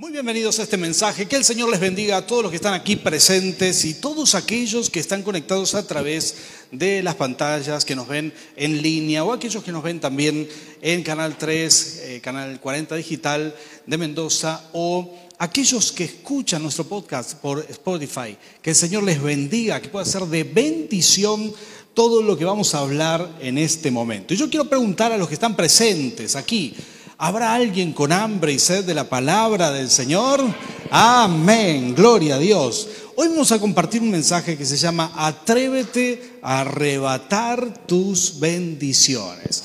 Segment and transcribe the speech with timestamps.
[0.00, 1.26] Muy bienvenidos a este mensaje.
[1.26, 4.90] Que el Señor les bendiga a todos los que están aquí presentes y todos aquellos
[4.90, 6.36] que están conectados a través
[6.70, 10.48] de las pantallas, que nos ven en línea o aquellos que nos ven también
[10.82, 13.52] en Canal 3, eh, Canal 40 Digital
[13.86, 18.36] de Mendoza o aquellos que escuchan nuestro podcast por Spotify.
[18.62, 21.52] Que el Señor les bendiga, que pueda ser de bendición
[21.92, 24.32] todo lo que vamos a hablar en este momento.
[24.32, 26.76] Y yo quiero preguntar a los que están presentes aquí.
[27.20, 30.40] ¿Habrá alguien con hambre y sed de la palabra del Señor?
[30.88, 32.88] Amén, gloria a Dios.
[33.16, 39.64] Hoy vamos a compartir un mensaje que se llama Atrévete a arrebatar tus bendiciones.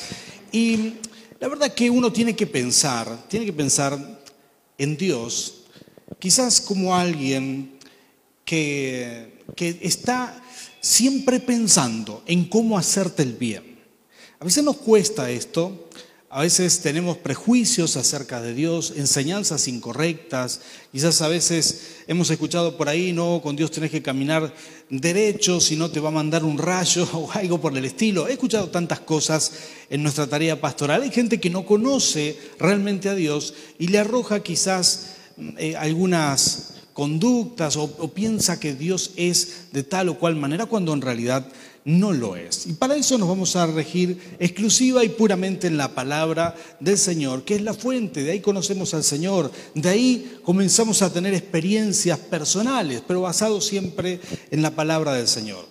[0.52, 0.96] Y
[1.40, 4.00] la verdad que uno tiene que pensar, tiene que pensar
[4.80, 5.66] en Dios,
[6.18, 7.78] quizás como alguien
[8.46, 10.42] que, que está
[10.82, 13.78] siempre pensando en cómo hacerte el bien.
[14.40, 15.88] A veces nos cuesta esto,
[16.34, 20.62] a veces tenemos prejuicios acerca de Dios, enseñanzas incorrectas.
[20.92, 24.52] Quizás a veces hemos escuchado por ahí, no, con Dios tenés que caminar
[24.90, 28.28] derecho, si no te va a mandar un rayo o algo por el estilo.
[28.28, 29.52] He escuchado tantas cosas
[29.92, 31.04] en nuestra tarea pastoral.
[31.04, 35.12] Hay gente que no conoce realmente a Dios y le arroja quizás
[35.60, 40.94] eh, algunas conductas o, o piensa que Dios es de tal o cual manera cuando
[40.94, 41.48] en realidad
[41.86, 42.68] no lo es.
[42.68, 47.44] Y para eso nos vamos a regir exclusiva y puramente en la palabra del Señor,
[47.44, 52.18] que es la fuente, de ahí conocemos al Señor, de ahí comenzamos a tener experiencias
[52.20, 54.20] personales, pero basado siempre
[54.52, 55.66] en la palabra del Señor.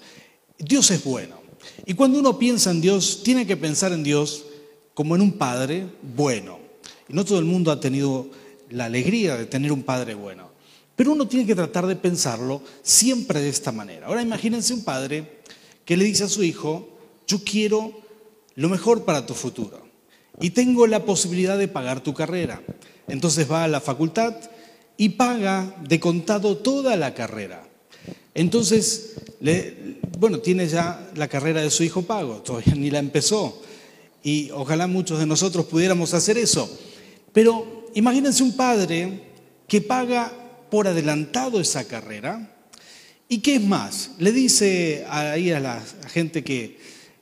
[0.58, 1.40] Dios es bueno.
[1.86, 4.44] Y cuando uno piensa en Dios, tiene que pensar en Dios
[4.94, 6.58] como en un padre bueno.
[7.08, 8.28] Y no todo el mundo ha tenido
[8.70, 10.50] la alegría de tener un padre bueno.
[10.94, 14.06] Pero uno tiene que tratar de pensarlo siempre de esta manera.
[14.06, 15.41] Ahora imagínense un padre
[15.84, 16.88] que le dice a su hijo,
[17.26, 17.92] yo quiero
[18.54, 19.82] lo mejor para tu futuro
[20.40, 22.62] y tengo la posibilidad de pagar tu carrera.
[23.08, 24.34] Entonces va a la facultad
[24.96, 27.66] y paga de contado toda la carrera.
[28.34, 29.14] Entonces,
[30.18, 33.60] bueno, tiene ya la carrera de su hijo pago, todavía ni la empezó.
[34.22, 36.70] Y ojalá muchos de nosotros pudiéramos hacer eso.
[37.32, 39.32] Pero imagínense un padre
[39.66, 40.32] que paga
[40.70, 42.51] por adelantado esa carrera
[43.32, 44.10] ¿Y qué es más?
[44.18, 45.82] Le dice ahí a la
[46.12, 46.76] gente que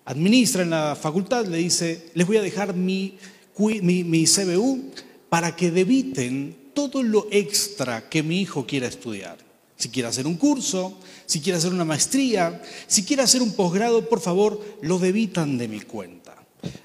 [0.06, 3.16] administra en la facultad, le dice, les voy a dejar mi,
[3.56, 4.90] mi, CBU
[5.28, 9.38] para que debiten todo lo extra que mi hijo quiera estudiar.
[9.76, 14.08] Si quiere hacer un curso, si quiere hacer una maestría, si quiere hacer un posgrado,
[14.08, 16.34] por favor, lo debitan de mi cuenta.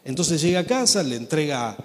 [0.04, 1.76] Entonces llega a casa, le entrega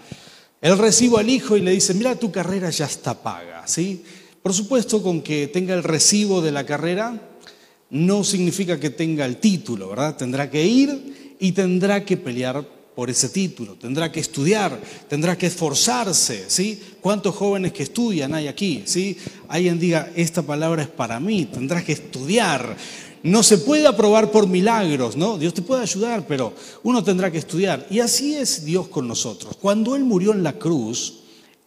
[0.61, 4.05] el recibo al hijo y le dice, mira, tu carrera ya está paga, ¿sí?
[4.43, 7.29] Por supuesto, con que tenga el recibo de la carrera,
[7.91, 10.17] no significa que tenga el título, ¿verdad?
[10.17, 12.65] Tendrá que ir y tendrá que pelear
[12.95, 14.79] por ese título, tendrá que estudiar,
[15.09, 16.81] tendrá que esforzarse, ¿sí?
[17.01, 19.17] ¿Cuántos jóvenes que estudian hay aquí, ¿sí?
[19.49, 22.77] Alguien diga, esta palabra es para mí, tendrás que estudiar.
[23.23, 25.39] No se puede aprobar por milagros, ¿no?
[25.39, 27.87] Dios te puede ayudar, pero uno tendrá que estudiar.
[27.91, 29.57] Y así es Dios con nosotros.
[29.61, 31.20] Cuando Él murió en la cruz,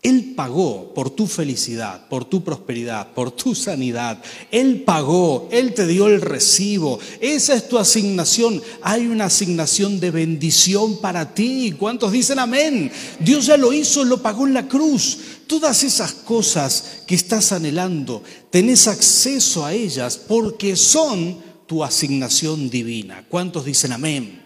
[0.04, 4.22] él pagó por tu felicidad, por tu prosperidad, por tu sanidad.
[4.52, 7.00] Él pagó, Él te dio el recibo.
[7.22, 8.62] Esa es tu asignación.
[8.82, 11.74] Hay una asignación de bendición para ti.
[11.80, 12.92] ¿Cuántos dicen amén?
[13.22, 15.20] Dios ya lo hizo, lo pagó en la cruz.
[15.48, 23.26] Todas esas cosas que estás anhelando, tenés acceso a ellas porque son tu asignación divina.
[23.30, 24.42] ¿Cuántos dicen amén?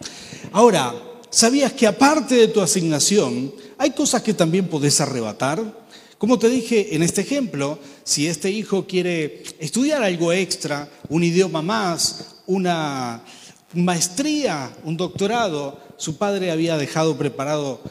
[0.51, 0.93] Ahora,
[1.31, 5.87] ¿sabías que aparte de tu asignación, hay cosas que también podés arrebatar.
[6.17, 11.61] Como te dije en este ejemplo, si este hijo quiere estudiar algo extra, un idioma
[11.61, 13.23] más, una
[13.73, 17.81] maestría, un doctorado, su padre había dejado preparado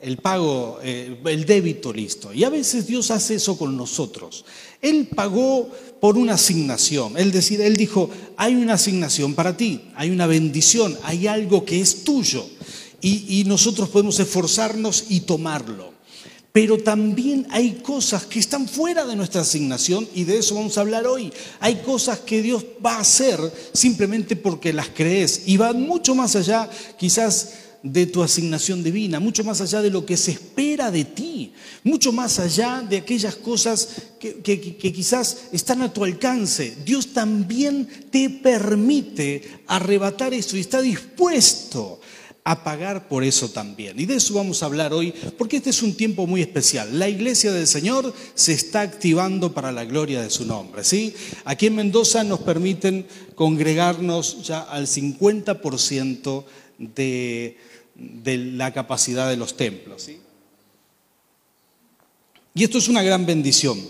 [0.00, 2.32] el pago, eh, el débito listo.
[2.32, 4.44] Y a veces Dios hace eso con nosotros.
[4.80, 7.16] Él pagó por una asignación.
[7.16, 11.80] Él, decide, él dijo, hay una asignación para ti, hay una bendición, hay algo que
[11.80, 12.46] es tuyo
[13.04, 15.92] y, nosotros podemos esforzarnos y tomarlo.
[16.52, 20.82] Pero también hay cosas que están fuera de nuestra asignación y de eso vamos a
[20.82, 21.32] hablar hoy.
[21.60, 23.38] Hay cosas que Dios va a hacer
[23.72, 29.44] simplemente porque las crees y van mucho más allá quizás de tu asignación divina, mucho
[29.44, 31.52] más allá de lo que se espera de ti,
[31.82, 33.88] mucho más allá de aquellas cosas
[34.18, 36.74] que, que, quizás están a tu alcance.
[36.82, 42.00] Dios también te permite arrebatar eso y está dispuesto
[42.46, 43.98] a pagar por eso también.
[43.98, 46.98] Y de eso vamos a hablar hoy, porque este es un tiempo muy especial.
[46.98, 50.84] La iglesia del Señor se está activando para la gloria de su nombre.
[50.84, 51.14] ¿sí?
[51.46, 56.44] Aquí en Mendoza nos permiten congregarnos ya al 50%
[56.76, 57.56] de,
[57.94, 60.02] de, la capacidad de los templos.
[60.02, 60.20] ¿sí?
[62.54, 63.80] Y esto es una gran bendición.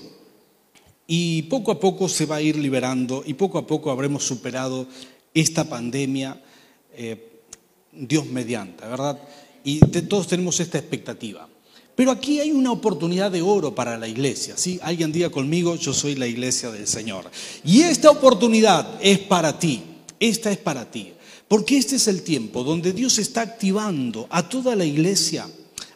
[1.07, 4.87] y poco a poco se va a ir liberando y poco a poco habremos superado
[5.35, 6.41] esta pandemia,
[6.97, 7.34] eh,
[7.97, 9.19] Dios mediante, ¿verdad?
[9.65, 11.49] Y todos tenemos esta expectativa.
[11.95, 14.55] Pero aquí hay una oportunidad de oro para la iglesia.
[14.57, 14.81] ¿sí?
[14.83, 17.31] Alguien diga conmigo, yo soy la iglesia del Señor.
[17.65, 19.83] Y esta oportunidad es para ti.
[20.19, 21.13] Esta es para ti.
[21.47, 25.47] Porque este es el tiempo donde Dios está activando a toda la iglesia,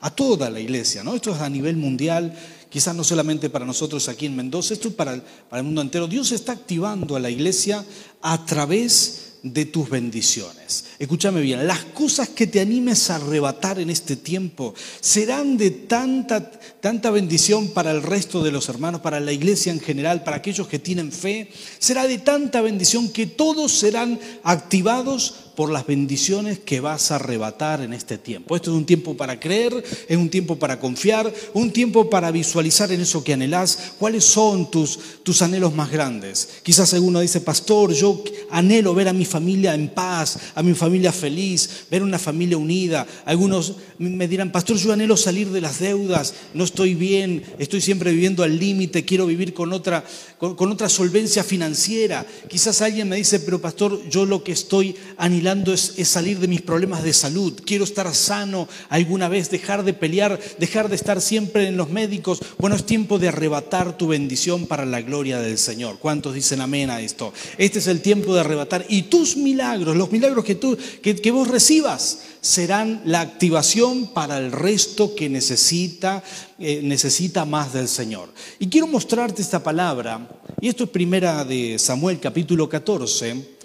[0.00, 1.14] a toda la iglesia, ¿no?
[1.14, 2.36] Esto es a nivel mundial,
[2.68, 5.16] quizás no solamente para nosotros aquí en Mendoza, esto es para
[5.48, 6.06] para el mundo entero.
[6.06, 7.84] Dios está activando a la iglesia
[8.20, 10.84] a través de tus bendiciones.
[10.98, 16.50] Escúchame bien, las cosas que te animes a arrebatar en este tiempo serán de tanta,
[16.80, 20.66] tanta bendición para el resto de los hermanos, para la iglesia en general, para aquellos
[20.66, 21.50] que tienen fe.
[21.78, 27.80] Será de tanta bendición que todos serán activados por las bendiciones que vas a arrebatar
[27.80, 28.54] en este tiempo.
[28.54, 32.92] Esto es un tiempo para creer, es un tiempo para confiar, un tiempo para visualizar
[32.92, 36.48] en eso que anhelás, cuáles son tus, tus anhelos más grandes.
[36.62, 38.22] Quizás alguno dice, pastor, yo
[38.52, 43.04] anhelo ver a mi familia en paz, a mi familia feliz, ver una familia unida.
[43.24, 48.12] Algunos me dirán, pastor, yo anhelo salir de las deudas, no estoy bien, estoy siempre
[48.12, 50.04] viviendo al límite, quiero vivir con otra,
[50.38, 52.24] con, otra solvencia financiera.
[52.48, 56.62] Quizás alguien me dice, pero pastor, yo lo que estoy anhelando es, salir de mis
[56.62, 57.60] problemas de salud.
[57.64, 62.40] Quiero estar sano alguna vez, dejar de pelear, dejar de estar siempre en los médicos.
[62.58, 65.98] Bueno, es tiempo de arrebatar tu bendición para la gloria del Señor.
[65.98, 67.32] ¿Cuántos dicen amén a esto?
[67.56, 68.84] Este es el tiempo de arrebatar.
[68.88, 74.38] Y tus milagros, los milagros que, tú, que, que vos recibas, serán la activación para
[74.38, 76.22] el resto que necesita,
[76.58, 78.32] eh, necesita más del Señor.
[78.58, 80.28] Y quiero mostrarte esta palabra,
[80.60, 83.58] y esto es primera de Samuel capítulo 14,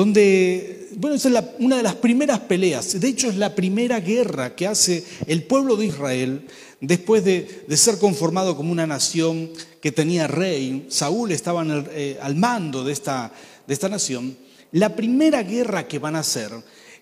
[0.00, 4.66] donde, bueno, es una de las primeras peleas, de hecho es la primera guerra que
[4.66, 6.46] hace el pueblo de Israel
[6.80, 9.50] después de, ser conformado como una nación
[9.82, 11.62] que tenía rey, Saúl estaba
[11.92, 13.30] eh, al mando de esta,
[13.66, 14.38] de esta nación,
[14.72, 16.50] la primera guerra que van a hacer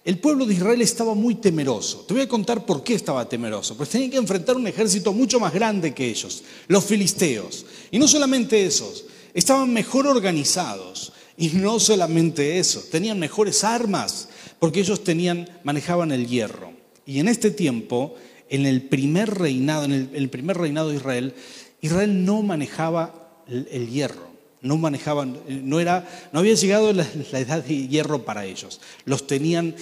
[0.04, 1.98] el pueblo de Israel estaba muy temeroso.
[1.98, 3.76] Te voy a contar por qué estaba temeroso.
[3.76, 7.64] Pues tenían que enfrentar un ejército mucho más grande que ellos, los filisteos.
[7.92, 9.04] Y no solamente esos,
[9.34, 11.12] estaban mejor organizados.
[11.38, 16.73] Y no solamente eso, tenían mejores armas, porque ellos tenían, manejaban el hierro.
[17.06, 18.17] Y en este tiempo,
[18.50, 21.35] en el primer reinado, en el, primer reinado de Israel,
[21.81, 24.29] Israel no manejaba el hierro
[24.61, 28.81] no manejaban, no, era, no había llegado la, edad de hierro para ellos.
[29.05, 29.75] Los tenían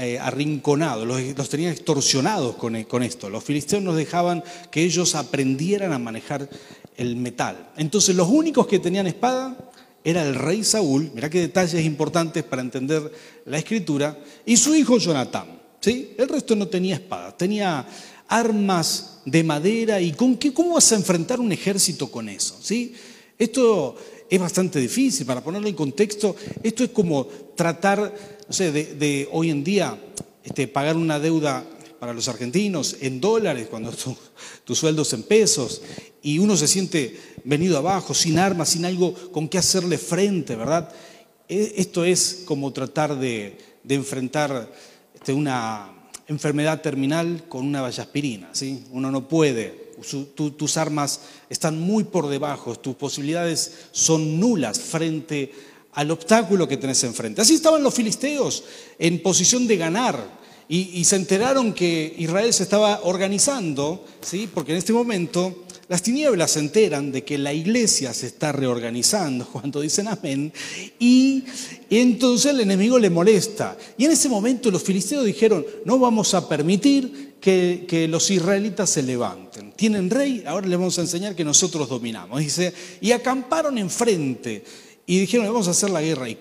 [0.00, 3.30] eh, arrinconados, los, tenían extorsionados con, con, esto.
[3.30, 6.48] Los filisteos nos dejaban que ellos aprendieran a manejar
[6.96, 7.70] el metal.
[7.76, 9.56] Entonces los únicos que tenían espada
[10.04, 13.10] era el rey Saúl, mirá qué detalles importantes para entender
[13.46, 15.60] la escritura, y su hijo Jonatán.
[15.80, 16.12] ¿sí?
[16.18, 17.86] El resto no tenía espada, tenía
[18.28, 22.58] armas de madera y con qué, ¿cómo vas a enfrentar un ejército con eso?
[22.60, 22.94] ¿sí?
[23.38, 23.96] Esto
[24.28, 25.26] es bastante difícil.
[25.26, 27.26] Para ponerlo en contexto, esto es como
[27.56, 28.14] tratar,
[28.46, 29.98] no sé, de, hoy en día
[30.42, 31.64] este, pagar una deuda
[31.98, 34.14] para los argentinos en dólares, cuando tu,
[34.64, 35.80] tu sueldo es en pesos,
[36.22, 40.90] y uno se siente venido abajo, sin armas, sin algo con qué hacerle frente, ¿verdad?
[41.48, 43.58] E, esto es como tratar de,
[43.88, 44.70] enfrentar
[45.14, 45.92] este, una
[46.26, 48.84] enfermedad terminal con una vallaspirina, ¿sí?
[48.90, 49.84] Uno no puede
[50.34, 55.52] tus armas están muy por debajo, tus posibilidades son nulas frente
[55.92, 57.40] al obstáculo que tenés enfrente.
[57.40, 58.64] Así estaban los filisteos
[58.98, 64.48] en posición de ganar y, se enteraron que Israel se estaba organizando, ¿sí?
[64.52, 69.46] porque en este momento las tinieblas se enteran de que la iglesia se está reorganizando
[69.52, 70.52] cuando dicen amén
[70.98, 71.44] y,
[71.90, 73.76] entonces el enemigo le molesta.
[73.96, 79.02] Y en ese momento los filisteos dijeron, no vamos a permitir que, los israelitas se
[79.02, 79.72] levanten.
[79.72, 82.40] Tienen rey, ahora les vamos a enseñar que nosotros dominamos.
[82.40, 84.64] Dice, y acamparon enfrente
[85.06, 86.28] y dijeron, vamos a hacer la guerra.
[86.28, 86.38] Y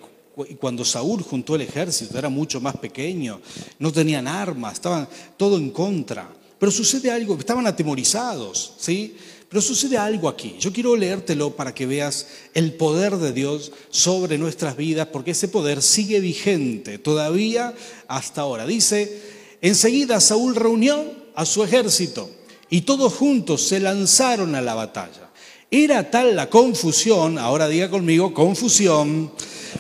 [0.60, 3.40] cuando Saúl juntó el ejército, era mucho más pequeño,
[3.78, 5.08] no tenían armas, estaban
[5.38, 6.34] todo en contra.
[6.64, 9.18] Pero sucede algo, estaban atemorizados, ¿sí?
[9.50, 10.56] Pero sucede algo aquí.
[10.62, 15.50] Yo quiero leértelo para que veas el poder de Dios sobre nuestras vidas, porque ese
[15.50, 17.76] poder sigue vigente todavía
[18.08, 18.66] hasta ahora.
[18.66, 19.22] Dice,
[19.60, 21.04] enseguida Saúl reunió
[21.36, 22.30] a su ejército
[22.70, 25.32] y todos juntos se lanzaron a la batalla.
[25.70, 29.34] Era tal la confusión, ahora diga conmigo, confusión,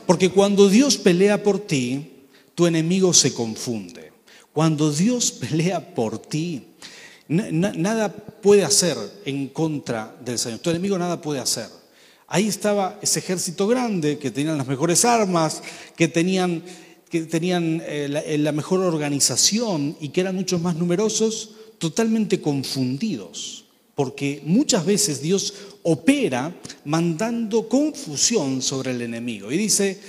[0.05, 2.11] porque cuando Dios pelea por ti,
[2.55, 4.11] tu enemigo se confunde.
[4.53, 6.72] Cuando Dios pelea por ti,
[7.27, 10.59] nada puede hacer en contra del Señor.
[10.59, 11.67] Tu enemigo nada puede hacer.
[12.27, 15.61] Ahí estaba ese ejército grande que tenían las mejores armas,
[15.95, 16.63] que tenían,
[17.09, 23.65] que tenían eh, eh, la, mejor organización y que eran muchos más numerosos, totalmente confundidos.
[23.93, 25.53] Porque muchas veces Dios
[25.83, 29.51] opera mandando confusión sobre el enemigo.
[29.51, 29.99] Y dice,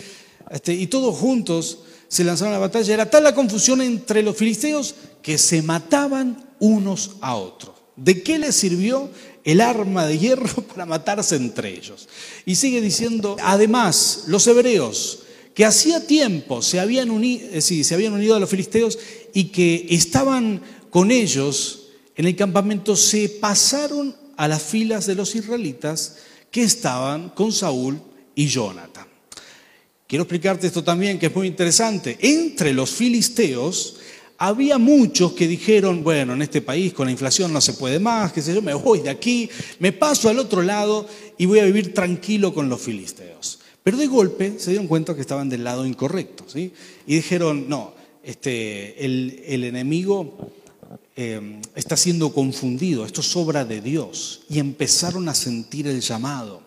[0.51, 2.95] este, y todos juntos se lanzaron a la batalla.
[2.95, 7.75] Era tal la confusión entre los filisteos que se mataban unos a otros.
[7.97, 9.11] ¿De qué les sirvió
[9.45, 12.09] el arma de hierro para matarse entre ellos?
[12.45, 15.21] Y sigue diciendo, además, los hebreos
[15.55, 18.99] que hacía tiempo se habían, unido, eh, se habían unido a los filisteos
[19.33, 25.35] y que estaban con ellos en el campamento, se pasaron a las filas de los
[25.35, 26.17] israelitas
[26.51, 28.01] que estaban con Saúl
[28.35, 29.07] y Jonathan.
[30.07, 32.17] Quiero explicarte esto también, que es muy interesante.
[32.21, 33.97] Entre los filisteos
[34.49, 38.31] había muchos que dijeron, bueno, en este país con la inflación no se puede más,
[38.33, 39.49] qué sé yo, me voy de aquí,
[39.79, 41.07] me paso al otro lado
[41.39, 43.61] y voy a vivir tranquilo con los filisteos.
[43.83, 46.73] Pero de golpe se dieron cuenta que estaban del lado incorrecto, ¿sí?
[47.07, 50.53] Y dijeron, no, este, el, enemigo
[51.17, 54.43] eh, está siendo confundido, esto es obra de Dios.
[54.51, 56.63] Y empezaron a sentir el llamado.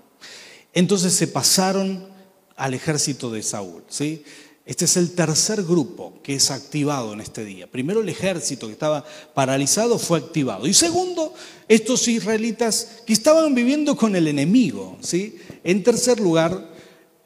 [0.74, 2.08] Entonces se pasaron
[2.56, 4.24] al ejército de Saúl, ¿sí?
[4.68, 7.72] Este es el tercer grupo que es activado en este día.
[7.72, 10.68] Primero el ejército que estaba paralizado fue activado.
[10.68, 11.34] Y segundo,
[11.70, 14.98] estos israelitas que estaban viviendo con el enemigo.
[15.00, 15.38] ¿sí?
[15.64, 16.70] En tercer lugar,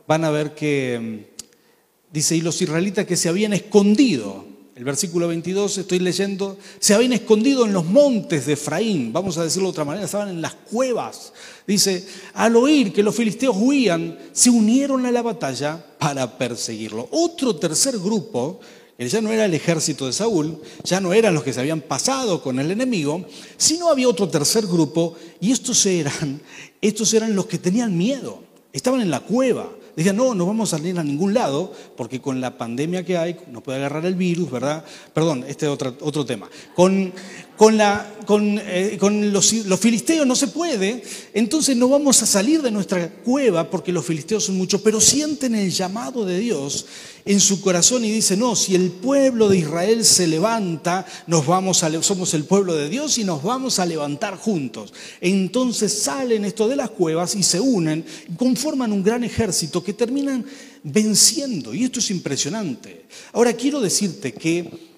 [0.07, 4.45] van a ver que mm, dice, y los israelitas que se habían escondido,
[4.75, 9.44] el versículo 22 estoy leyendo, se habían escondido en los montes de Efraín, vamos a
[9.44, 11.34] decirlo de otra manera, estaban en las cuevas.
[11.68, 17.10] Dice, al oír que los filisteos huían, se unieron a la batalla para perseguirlo.
[17.12, 18.62] Otro tercer grupo,
[18.98, 21.82] que ya no era el ejército de Saúl, ya no eran los que se habían
[21.82, 23.25] pasado con el enemigo,
[23.58, 26.42] sino había otro tercer grupo, y estos eran,
[26.82, 30.77] estos eran los que tenían miedo, estaban en la cueva Decían, no, no vamos a
[30.77, 34.50] salir a ningún lado porque con la pandemia que hay nos puede agarrar el virus,
[34.50, 34.83] ¿verdad?
[35.13, 36.50] Perdón, este es otro, otro tema.
[36.75, 37.13] Con,
[37.58, 41.03] con, eh, los, filisteos no se puede,
[41.34, 45.53] entonces no vamos a salir de nuestra cueva porque los filisteos son muchos, pero sienten
[45.53, 46.86] el llamado de Dios
[47.24, 51.84] en su corazón y dicen, no, si el pueblo de Israel se levanta, nos vamos
[51.84, 54.91] a, somos el pueblo de Dios y nos vamos a levantar juntos.
[55.20, 58.03] Entonces salen esto de las cuevas y se unen,
[58.38, 60.46] conforman un gran ejército que terminan
[60.84, 63.05] venciendo, y esto es impresionante.
[63.34, 64.90] Ahora quiero decirte que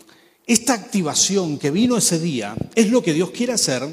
[0.45, 3.83] esta activación que vino ese día es lo que Dios quiere hacer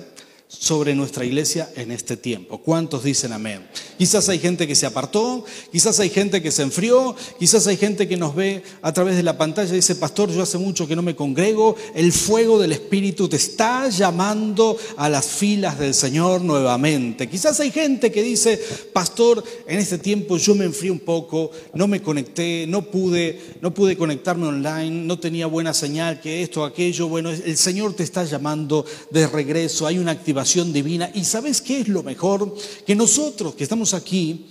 [0.51, 2.59] sobre nuestra iglesia en este tiempo.
[2.59, 3.69] ¿Cuántos dicen amén?
[3.97, 8.09] Quizás hay gente que se apartó, quizás hay gente que se enfrió, quizás hay gente
[8.09, 10.97] que nos ve a través de la pantalla y dice, pastor, yo hace mucho que
[10.97, 16.43] no me congrego, el fuego del Espíritu te está llamando a las filas del Señor
[16.43, 17.29] nuevamente.
[17.29, 18.61] Quizás hay gente que dice,
[18.93, 23.73] pastor, en este tiempo yo me enfrié un poco, no me conecté, no pude, no
[23.73, 28.25] pude conectarme online, no tenía buena señal, que esto, aquello, bueno, el Señor te está
[28.25, 30.40] llamando de regreso, hay una activación
[30.73, 31.11] divina.
[31.15, 32.55] Y sabes qué es lo mejor?
[32.87, 34.47] Que nosotros que estamos aquí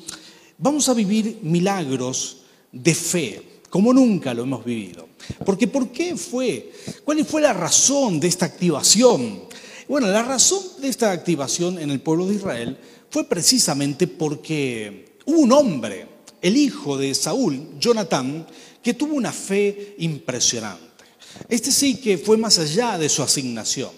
[0.57, 2.37] vamos a vivir milagros
[2.71, 5.07] de fe, como nunca lo hemos vivido.
[5.45, 6.71] Porque ¿por qué fue?
[7.03, 9.43] ¿Cuál fue la razón de esta activación?
[9.87, 12.77] Bueno, la razón de esta activación en el pueblo de Israel
[13.09, 16.07] fue precisamente porque hubo un hombre,
[16.41, 18.45] el hijo de Saúl, Jonatán,
[18.83, 20.85] que tuvo una fe impresionante.
[21.47, 23.91] Este sí que fue más allá de su asignación.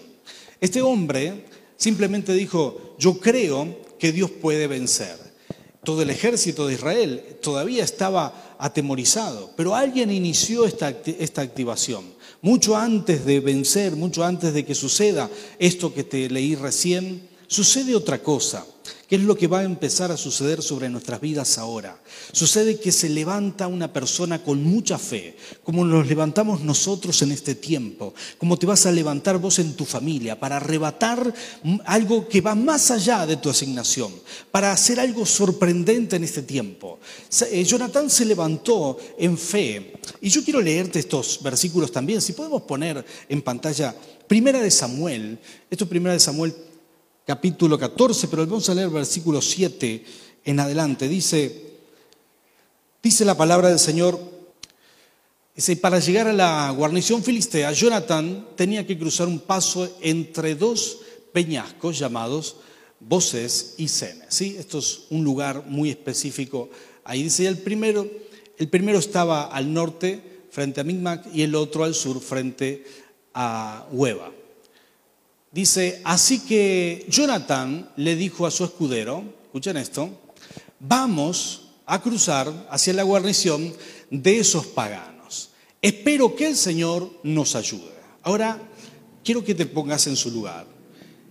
[0.60, 1.44] Este hombre
[1.82, 5.18] Simplemente dijo, yo creo que Dios puede vencer.
[5.82, 12.04] Todo el ejército de Israel todavía estaba atemorizado, pero alguien inició esta, activación.
[12.40, 17.96] Mucho antes de vencer, mucho antes de que suceda esto que te leí recién, sucede
[17.96, 18.64] otra cosa.
[19.12, 22.00] ¿Qué es lo que va a empezar a suceder sobre nuestras vidas ahora?
[22.32, 27.54] Sucede que se levanta una persona con mucha fe, como nos levantamos nosotros en este
[27.54, 31.34] tiempo, como te vas a levantar vos en tu familia, para arrebatar
[31.84, 34.14] algo que va más allá de tu asignación,
[34.50, 36.98] para hacer algo sorprendente en este tiempo.
[37.50, 39.92] Eh, Jonathan se levantó en fe,
[40.22, 43.94] y yo quiero leerte estos versículos también, si podemos poner en pantalla
[44.26, 45.38] Primera de Samuel,
[45.70, 46.54] esto es Primera de Samuel
[47.26, 50.04] capítulo 14, pero vamos a leer versículo 7
[50.44, 51.08] en adelante.
[51.08, 51.78] Dice,
[53.02, 54.18] dice la palabra del Señor,
[55.54, 60.98] dice, para llegar a la guarnición filistea, Jonathan tenía que cruzar un paso entre dos
[61.32, 62.56] peñascos llamados
[63.00, 64.24] Voces y Sene.
[64.28, 64.56] ¿sí?
[64.58, 66.70] Esto es un lugar muy específico.
[67.04, 68.08] Ahí dice, el primero,
[68.58, 72.84] el primero estaba al norte, frente a Micmac, y el otro al sur, frente
[73.34, 74.30] a Hueva.
[75.52, 80.08] Dice, así que Jonathan le dijo a su escudero, escuchen esto,
[80.80, 83.74] vamos a cruzar hacia la guarnición
[84.10, 85.50] de esos paganos.
[85.82, 87.92] Espero que el Señor nos ayude.
[88.22, 88.62] Ahora,
[89.22, 90.66] quiero que te pongas en su lugar.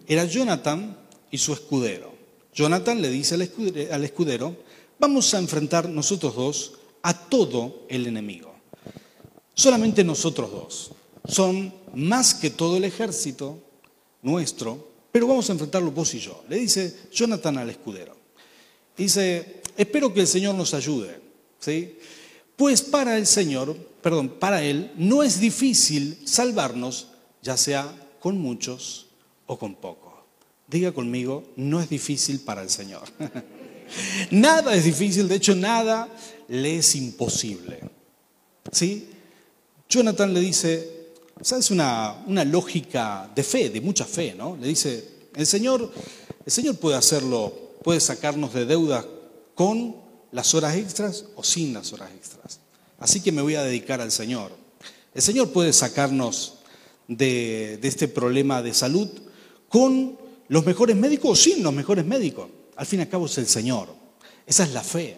[0.07, 0.97] Era Jonathan
[1.31, 2.13] y su escudero.
[2.53, 4.55] Jonathan le dice al escudero,
[4.99, 8.53] vamos a enfrentar nosotros dos a todo el enemigo.
[9.55, 10.91] Solamente nosotros dos.
[11.25, 13.70] Son más que todo el ejército
[14.21, 16.43] nuestro, pero vamos a enfrentarlo vos y yo.
[16.49, 18.15] Le dice Jonathan al escudero.
[18.95, 21.19] Dice, espero que el Señor nos ayude.
[21.59, 21.97] ¿sí?
[22.55, 27.07] Pues para el Señor, perdón, para Él no es difícil salvarnos,
[27.41, 29.07] ya sea con muchos
[29.47, 30.13] o con pocos.
[30.67, 33.03] Diga conmigo, no es difícil para el Señor.
[34.31, 36.07] nada es difícil, de hecho nada
[36.47, 37.79] le es imposible.
[38.71, 39.09] ¿Sí?
[39.89, 41.00] Jonathan le dice,
[41.41, 41.71] ¿sabes?
[41.71, 44.57] Una, una lógica de fe, de mucha fe, ¿no?
[44.57, 45.91] Le dice, el Señor,
[46.45, 49.05] el Señor puede hacerlo, puede sacarnos de deuda
[49.55, 49.95] con
[50.31, 52.60] las horas extras o sin las horas extras.
[53.00, 54.51] Así que me voy a dedicar al Señor.
[55.13, 56.60] El Señor puede sacarnos
[57.07, 59.10] de, de este problema de salud
[59.67, 60.17] con
[60.48, 62.50] los mejores médicos o sin los mejores médicos.
[62.75, 63.89] Al fin y al cabo es el Señor.
[64.45, 65.17] Esa es la fe.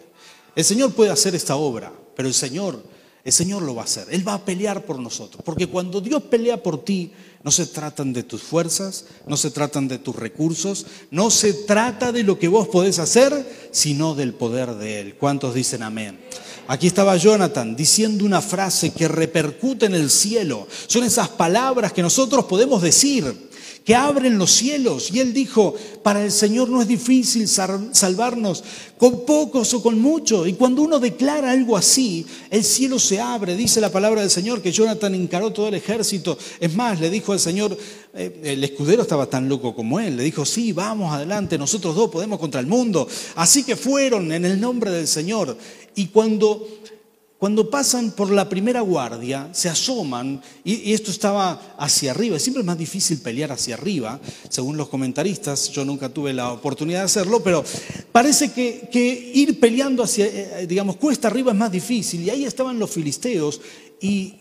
[0.55, 2.83] El Señor puede hacer esta obra, pero el Señor,
[3.23, 4.07] el Señor lo va a hacer.
[4.11, 5.41] Él va a pelear por nosotros.
[5.45, 7.11] Porque cuando Dios pelea por ti,
[7.43, 12.11] no se tratan de tus fuerzas, no se tratan de tus recursos, no se trata
[12.11, 15.15] de lo que vos podés hacer, sino del poder de Él.
[15.15, 16.19] ¿Cuántos dicen amén?
[16.67, 20.67] Aquí estaba Jonathan diciendo una frase que repercute en el cielo.
[20.87, 23.51] Son esas palabras que nosotros podemos decir
[23.83, 25.11] que abren los cielos.
[25.11, 28.63] Y él dijo, para el Señor no es difícil salvarnos
[28.97, 30.47] con pocos o con muchos.
[30.47, 33.55] Y cuando uno declara algo así, el cielo se abre.
[33.55, 36.37] Dice la palabra del Señor que Jonathan encaró todo el ejército.
[36.59, 37.77] Es más, le dijo al Señor,
[38.13, 40.15] eh, el escudero estaba tan loco como él.
[40.15, 43.07] Le dijo, sí, vamos adelante, nosotros dos podemos contra el mundo.
[43.35, 45.57] Así que fueron en el nombre del Señor.
[45.95, 46.67] Y cuando
[47.43, 52.65] cuando pasan por la primera guardia, se asoman, y, esto estaba hacia arriba, siempre es
[52.65, 57.43] más difícil pelear hacia arriba, según los comentaristas, yo nunca tuve la oportunidad de hacerlo,
[57.43, 57.61] pero
[58.13, 62.79] parece que, ir peleando hacia, eh, digamos, cuesta arriba es más difícil, y ahí estaban
[62.79, 63.59] los filisteos,
[63.99, 64.35] y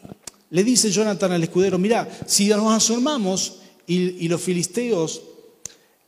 [0.51, 5.23] le dice Jonathan al escudero, mira, si nos asomamos y los filisteos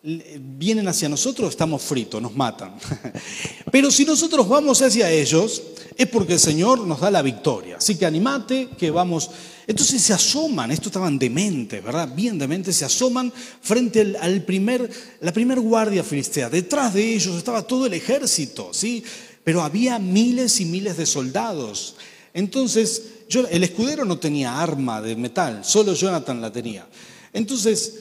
[0.04, 2.74] vienen hacia nosotros, estamos fritos, nos matan.
[3.72, 5.62] Pero si nosotros vamos hacia ellos,
[5.96, 7.76] es porque el Señor nos da la victoria.
[7.76, 9.30] Así que animate, que vamos.
[9.66, 12.08] Entonces se asoman, estos estaban dementes, ¿verdad?
[12.14, 16.50] Bien dementes, se asoman frente al, primer, la primer guardia filistea.
[16.50, 19.02] Detrás de ellos estaba todo el ejército, ¿sí?
[19.42, 21.96] Pero había miles y miles de soldados.
[22.34, 26.86] Entonces, yo, el escudero no tenía arma de metal, solo Jonathan la tenía.
[27.32, 27.94] Entonces,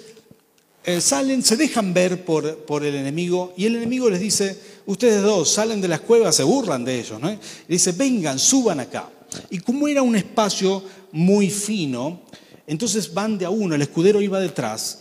[0.85, 5.21] eh, salen, se dejan ver por, por, el enemigo y el enemigo les dice, ustedes
[5.21, 7.31] dos salen de las cuevas, se burlan de ellos, ¿no?
[7.31, 9.09] Y dice, vengan, suban acá.
[9.49, 12.21] Y como era un espacio muy fino,
[12.67, 14.99] entonces van de a uno, el escudero iba detrás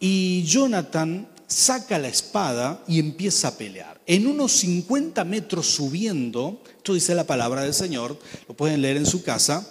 [0.00, 4.00] y Jonathan saca la espada y empieza a pelear.
[4.06, 9.06] En unos 50 metros subiendo, esto dice la palabra del Señor, lo pueden leer en
[9.06, 9.68] su casa,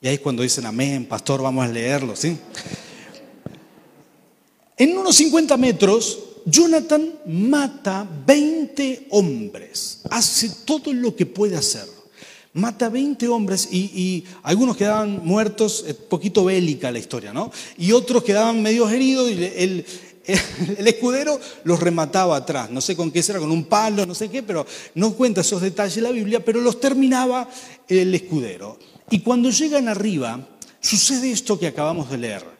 [0.00, 2.36] y ahí es cuando dicen, amén, pastor, vamos a leerlo, ¿sí?
[4.78, 11.86] En unos 50 metros, Jonathan mata 20 hombres, hace todo lo que puede hacer.
[12.52, 17.50] Mata 20 hombres y, algunos quedaban muertos, es poquito bélica la historia, ¿no?
[17.78, 19.84] Y otros quedaban medio heridos y el,
[20.78, 24.28] el, escudero los remataba atrás, no sé con qué será, con un palo, no sé
[24.28, 27.48] qué, pero no cuenta esos detalles la Biblia, pero los terminaba
[27.88, 28.78] el escudero.
[29.10, 30.46] Y cuando llegan arriba,
[30.80, 32.55] sucede esto que acabamos de leer.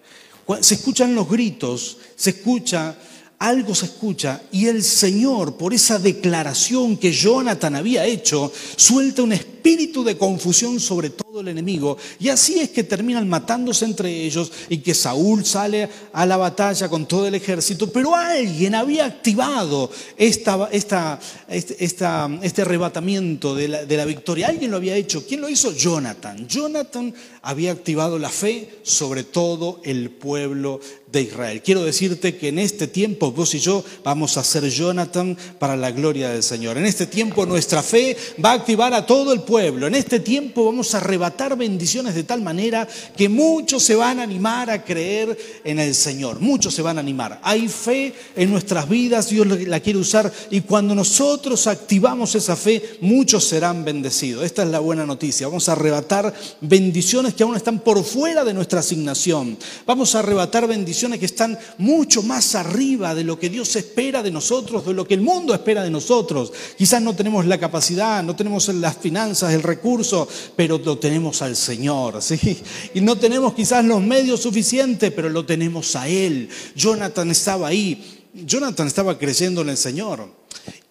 [0.60, 2.96] Se escuchan los gritos, se escucha,
[3.38, 9.32] algo se escucha y el Señor, por esa declaración que Jonathan había hecho, suelta un
[9.66, 11.98] espíritu de confusión sobre todo el enemigo.
[12.20, 16.88] Y así es que terminan matándose entre ellos y que Saúl sale a la batalla
[16.88, 17.90] con todo el ejército.
[17.90, 24.46] Pero alguien había activado esta, esta, este, este arrebatamiento de la, de la victoria.
[24.46, 25.26] Alguien lo había hecho.
[25.26, 25.72] ¿Quién lo hizo?
[25.72, 26.46] Jonathan.
[26.46, 30.78] Jonathan había activado la fe sobre todo el pueblo
[31.10, 31.62] de Israel.
[31.62, 35.90] Quiero decirte que en este tiempo vos y yo vamos a ser Jonathan para la
[35.90, 36.78] gloria del Señor.
[36.78, 40.64] En este tiempo nuestra fe va a activar a todo el pueblo en este tiempo
[40.66, 45.36] vamos a arrebatar bendiciones de tal manera que muchos se van a animar a creer
[45.64, 46.40] en el Señor.
[46.40, 47.40] Muchos se van a animar.
[47.42, 52.98] Hay fe en nuestras vidas, Dios la quiere usar y cuando nosotros activamos esa fe,
[53.00, 54.44] muchos serán bendecidos.
[54.44, 55.46] Esta es la buena noticia.
[55.46, 59.56] Vamos a arrebatar bendiciones que aún están por fuera de nuestra asignación.
[59.86, 64.30] Vamos a arrebatar bendiciones que están mucho más arriba de lo que Dios espera de
[64.30, 66.52] nosotros, de lo que el mundo espera de nosotros.
[66.76, 71.56] Quizás no tenemos la capacidad, no tenemos las finanzas el recurso, pero lo tenemos al
[71.56, 72.58] Señor, ¿sí?
[72.94, 76.48] Y no tenemos quizás los medios suficientes, pero lo tenemos a Él.
[76.74, 80.28] Jonathan estaba ahí Jonathan estaba creyendo en el Señor.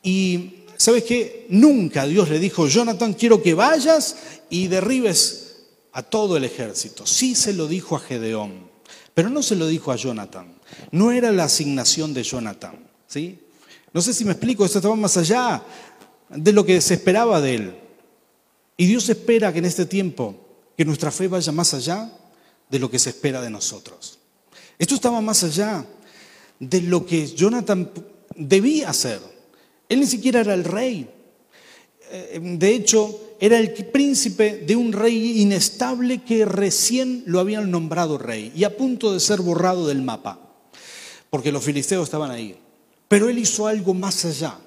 [0.01, 1.45] Y ¿sabes qué?
[1.49, 4.17] Nunca Dios le dijo, Jonathan, quiero que vayas
[4.49, 5.57] y derribes
[5.91, 7.05] a todo el ejército.
[7.05, 8.69] Sí se lo dijo a Gedeón,
[9.13, 10.55] pero no se lo dijo a Jonathan.
[10.91, 12.89] No era la asignación de Jonathan.
[13.07, 13.39] ¿sí?
[13.93, 15.63] No sé si me explico, esto estaba más allá
[16.29, 17.75] de lo que se esperaba de él.
[18.77, 20.35] Y Dios espera que en este tiempo,
[20.77, 22.11] que nuestra fe vaya más allá
[22.69, 24.19] de lo que se espera de nosotros.
[24.77, 25.85] Esto estaba más allá
[26.59, 27.89] de lo que Jonathan
[28.35, 29.21] debía hacer.
[29.87, 31.09] Él ni siquiera era el rey.
[32.11, 38.17] Eh, de hecho, era el príncipe de un rey inestable que recién lo habían nombrado
[38.17, 40.39] rey y a punto de ser borrado del mapa,
[41.29, 42.57] porque los filisteos estaban ahí.
[43.07, 44.57] Pero él hizo algo más allá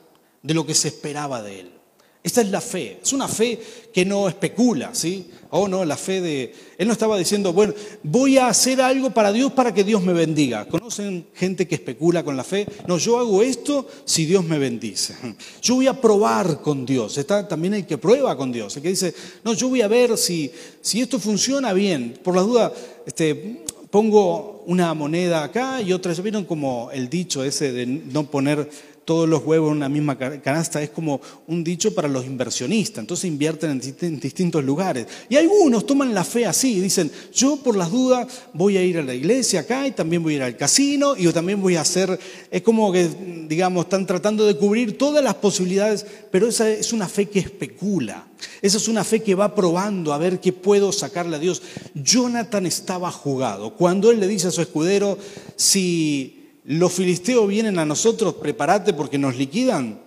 [0.42, 1.77] de lo que se esperaba de él.
[2.22, 2.98] Esta es la fe.
[3.02, 3.58] Es una fe
[3.92, 5.30] que no especula, ¿sí?
[5.50, 6.54] Oh, no, la fe de...
[6.76, 10.12] Él no estaba diciendo, bueno, voy a hacer algo para Dios para que Dios me
[10.12, 10.66] bendiga.
[10.66, 12.66] ¿Conocen gente que especula con la fe?
[12.86, 15.16] No, yo hago esto si Dios me bendice.
[15.62, 17.16] Yo voy a probar con Dios.
[17.18, 18.76] Está también el que prueba con Dios.
[18.76, 20.50] El que dice, no, yo voy a ver si,
[20.80, 22.18] si esto funciona bien.
[22.22, 22.72] Por la duda,
[23.06, 26.12] este, pongo una moneda acá y otra.
[26.12, 28.68] ¿Ya vieron como el dicho ese de no poner
[29.08, 33.24] todos los huevos en una misma canasta, es como un dicho para los inversionistas, entonces
[33.24, 35.06] invierten en distintos lugares.
[35.30, 39.02] Y algunos toman la fe así, dicen, yo por las dudas voy a ir a
[39.02, 41.80] la iglesia acá y también voy a ir al casino y yo también voy a
[41.80, 43.08] hacer, es como que,
[43.48, 48.26] digamos, están tratando de cubrir todas las posibilidades, pero esa es una fe que especula,
[48.60, 51.62] esa es una fe que va probando a ver qué puedo sacarle a Dios.
[51.94, 55.16] Jonathan estaba jugado, cuando él le dice a su escudero,
[55.56, 56.37] si
[56.68, 60.02] los filisteos vienen a nosotros, prepárate porque nos liquidan.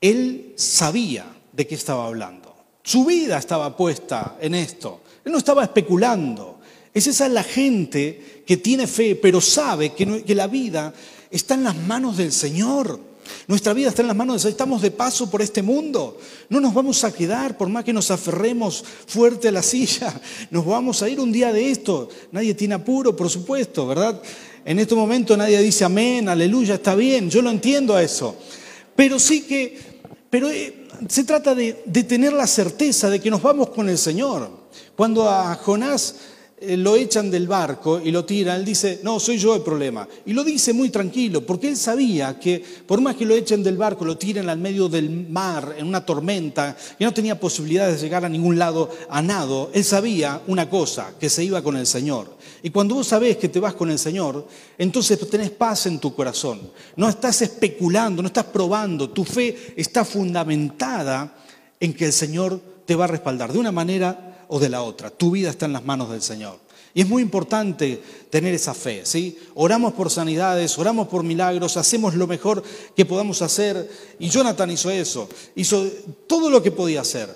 [0.00, 2.54] Él sabía de qué estaba hablando.
[2.84, 5.00] Su vida estaba puesta en esto.
[5.24, 6.60] Él no estaba especulando.
[6.94, 10.94] Es esa la gente que tiene fe, pero sabe que, la vida
[11.32, 13.00] está en las manos del Señor.
[13.48, 14.52] Nuestra vida está en las manos de Dios.
[14.52, 16.16] Estamos de paso por este mundo.
[16.48, 20.14] No nos vamos a quedar, por más que nos aferremos fuerte a la silla.
[20.52, 22.08] Nos vamos a ir un día de esto.
[22.30, 24.22] Nadie tiene apuro, por supuesto, ¿verdad?
[24.64, 28.36] En este momento nadie dice amén, aleluya, está bien, yo lo entiendo a eso.
[28.94, 29.78] Pero sí que,
[30.28, 31.72] pero eh, se trata de,
[32.08, 34.50] tener la certeza de que nos vamos con el Señor.
[34.96, 36.16] Cuando a Jonás
[36.60, 40.08] eh, lo echan del barco y lo tiran, él dice, no, soy yo el problema.
[40.26, 43.76] Y lo dice muy tranquilo, porque él sabía que por más que lo echen del
[43.76, 48.06] barco, lo tiren al medio del mar, en una tormenta, que no tenía posibilidades de
[48.06, 51.86] llegar a ningún lado a nado, él sabía una cosa, que se iba con el
[51.86, 52.36] Señor.
[52.62, 56.14] Y cuando vos sabés que te vas con el Señor, entonces tenés paz en tu
[56.14, 56.70] corazón.
[56.96, 61.36] No estás especulando, no estás probando, tu fe está fundamentada
[61.80, 65.10] en que el Señor te va a respaldar de una manera o de la otra.
[65.10, 66.58] Tu vida está en las manos del Señor.
[66.94, 69.38] Y es muy importante tener esa fe, ¿sí?
[69.54, 72.62] Oramos por sanidades, oramos por milagros, hacemos lo mejor
[72.96, 73.88] que podamos hacer.
[74.18, 75.86] Y Jonathan hizo eso, hizo
[76.26, 77.28] todo lo que podía hacer.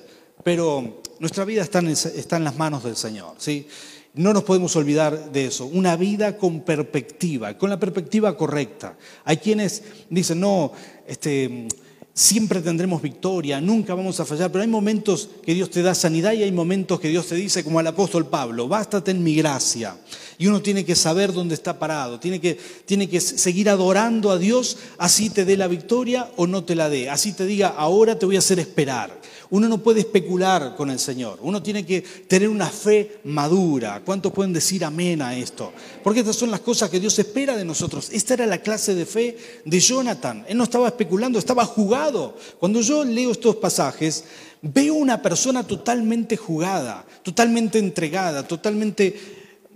[0.42, 3.68] Pero nuestra vida está en, está en las manos del Señor, ¿sí?
[4.14, 5.64] No nos podemos olvidar de eso.
[5.64, 8.96] Una vida con perspectiva, con la perspectiva correcta.
[9.24, 10.72] Hay quienes dicen, no,
[11.06, 11.66] este,
[12.14, 16.32] siempre tendremos victoria, nunca vamos a fallar, pero hay momentos que Dios te da sanidad
[16.32, 19.96] y hay momentos que Dios te dice, como al apóstol Pablo, bástate en mi gracia.
[20.36, 24.38] Y uno tiene que saber dónde está parado, tiene que, tiene que seguir adorando a
[24.38, 28.18] Dios, así te dé la victoria o no te la dé, así te diga, ahora
[28.18, 29.22] te voy a hacer esperar.
[29.52, 34.00] Uno no puede especular con el Señor, uno tiene que tener una fe madura.
[34.02, 35.74] ¿Cuántos pueden decir amén a esto?
[36.02, 38.08] Porque estas son las cosas que Dios espera de nosotros.
[38.12, 39.36] Esta era la clase de fe
[39.66, 40.46] de Jonathan.
[40.48, 42.34] Él no estaba especulando, estaba jugado.
[42.58, 44.24] Cuando yo leo estos pasajes,
[44.62, 49.20] veo una persona totalmente jugada, totalmente entregada, totalmente,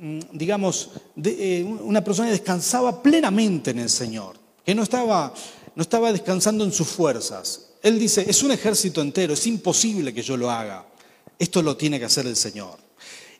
[0.00, 0.88] mm, digamos,
[1.22, 5.34] eh, una persona que descansaba plenamente en el Señor, que no estaba,
[5.74, 10.22] no estaba descansando en sus fuerzas, él dice, es un ejército entero, es imposible que
[10.22, 10.86] yo lo haga.
[11.38, 12.78] Esto lo tiene que hacer el Señor.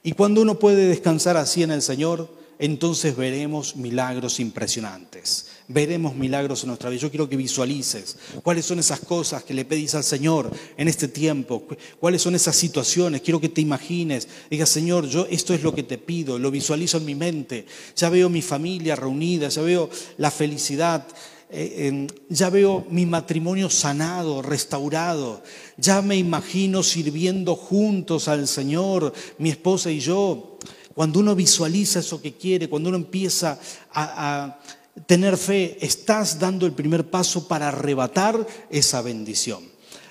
[0.03, 5.46] Y cuando uno puede descansar así en el Señor, entonces veremos milagros impresionantes.
[5.68, 7.01] Veremos milagros en nuestra vida.
[7.03, 11.09] Yo quiero que visualices cuáles son esas cosas que le pedís al Señor en este
[11.09, 11.66] tiempo,
[12.01, 13.20] cuáles son esas situaciones.
[13.20, 16.99] Quiero que te imagines, digas, Señor, yo esto es lo que te pido, lo visualizo
[16.99, 17.66] en mi mente.
[17.94, 21.07] Ya veo mi familia reunida, ya veo la felicidad
[21.50, 25.42] eh, ya veo mi matrimonio sanado, restaurado,
[25.76, 30.59] ya me imagino sirviendo juntos al Señor, mi esposa y yo.
[30.94, 33.61] Cuando uno visualiza eso que quiere, cuando uno empieza
[33.92, 34.61] a, a
[35.06, 39.62] tener fe, estás dando el primer paso para arrebatar esa bendición.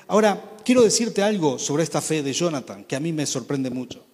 [0.07, 4.05] Ahora, quiero decirte algo sobre esta fe de Jonathan, que a mí me sorprende mucho.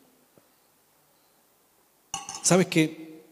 [2.42, 3.24] ¿Sabes qué?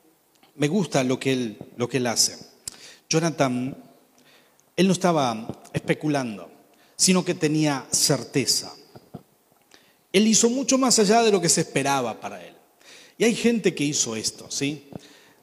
[0.55, 2.48] Me gusta lo que él, lo que él hace.
[3.09, 3.75] Jonathan
[4.79, 6.49] él no estaba especulando,
[6.95, 8.73] sino que tenía certeza.
[10.13, 12.53] Él hizo mucho más allá de lo que se esperaba para él.
[13.17, 14.87] Y hay gente que hizo esto, ¿sí?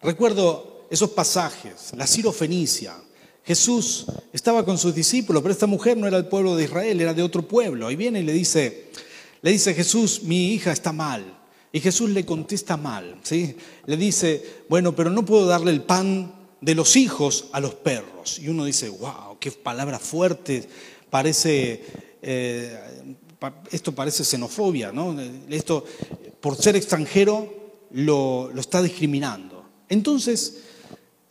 [0.00, 2.96] Recuerdo esos pasajes, la Fenicia.
[3.44, 7.12] Jesús estaba con sus discípulos, pero esta mujer no era del pueblo de Israel, era
[7.12, 7.90] de otro pueblo.
[7.90, 8.87] Y viene y le dice,
[9.42, 11.38] le dice Jesús, mi hija está mal.
[11.72, 13.55] Y Jesús le contesta mal, ¿sí?
[13.85, 18.38] Le dice, bueno, pero no puedo darle el pan de los hijos a los perros.
[18.38, 20.69] Y uno dice, wow, qué palabra fuerte,
[21.11, 21.85] parece,
[22.23, 22.79] eh,
[23.71, 25.16] esto parece xenofobia, ¿no?
[25.49, 25.85] Esto,
[26.40, 27.57] por ser extranjero,
[27.92, 29.64] lo, está discriminando.
[29.88, 30.59] Entonces,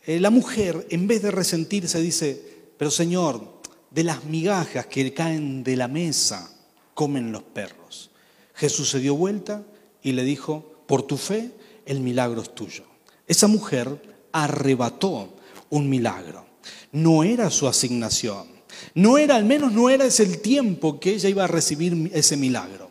[0.06, 2.40] eh, la mujer, en vez de resentirse, dice,
[2.78, 3.60] pero Señor,
[3.90, 6.52] de las migajas que caen de la mesa,
[6.94, 8.10] comen los perros.
[8.54, 9.64] Jesús se dio vuelta
[10.02, 11.52] y le dijo, por tu fe,
[11.84, 12.84] el milagro es tuyo.
[13.26, 15.34] Esa mujer arrebató
[15.70, 16.46] un milagro.
[16.92, 18.46] No era su asignación.
[18.94, 22.36] No era, al menos no era ese el tiempo que ella iba a recibir ese
[22.36, 22.90] milagro.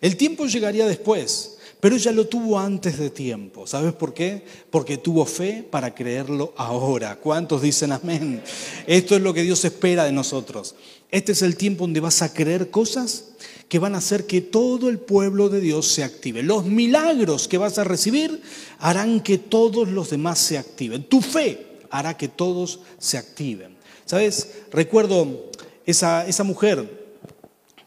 [0.00, 3.66] El tiempo llegaría después, pero ella lo tuvo antes de tiempo.
[3.66, 4.44] ¿Sabes por qué?
[4.70, 7.16] Porque tuvo fe para creerlo ahora.
[7.16, 8.42] ¿Cuántos dicen amén?
[8.86, 10.74] Esto es lo que Dios espera de nosotros.
[11.10, 13.30] Este es el tiempo donde vas a creer cosas
[13.70, 16.42] que van a hacer que todo el pueblo de Dios se active.
[16.42, 18.42] Los milagros que vas a recibir
[18.80, 21.04] harán que todos los demás se activen.
[21.04, 23.76] Tu fe hará que todos se activen.
[24.06, 24.62] ¿Sabes?
[24.72, 25.52] Recuerdo
[25.86, 27.14] esa, esa mujer,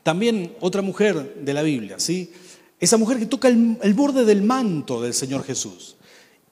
[0.04, 2.32] también otra mujer de la Biblia, ¿sí?
[2.80, 5.98] Esa mujer que toca el, el borde del manto del Señor Jesús.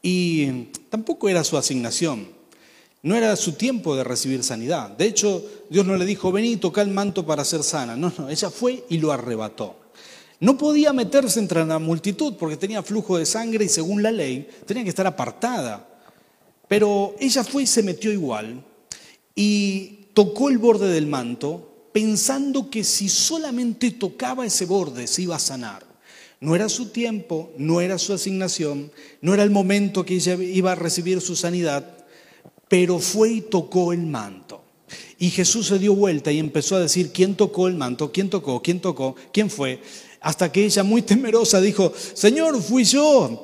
[0.02, 2.28] Y tampoco era su asignación.
[3.04, 4.90] No era su tiempo de recibir sanidad.
[4.92, 7.96] De hecho, Dios no le dijo, vení y toca el manto para ser sana.
[7.96, 9.76] No, no, ella fue y lo arrebató.
[10.40, 14.48] No podía meterse entre la multitud porque tenía flujo de sangre y según la ley
[14.66, 15.88] tenía que estar apartada.
[16.68, 18.64] Pero ella fue y se metió igual
[19.36, 25.36] y tocó el borde del manto pensando que si solamente tocaba ese borde se iba
[25.36, 25.84] a sanar.
[26.40, 30.72] No era su tiempo, no era su asignación, no era el momento que ella iba
[30.72, 32.01] a recibir su sanidad,
[32.72, 34.64] pero fue y tocó el manto.
[35.20, 38.14] Y Jesús se dio vuelta y empezó a decir, ¿quién tocó el manto?
[38.14, 38.62] ¿Quién tocó?
[38.62, 39.14] ¿Quién tocó?
[39.34, 39.82] ¿Quién fue?
[40.22, 43.44] Hasta que ella muy temerosa dijo, Señor, fui yo.